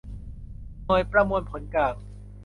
[0.85, 1.95] หน่วยประมวลผลกลาง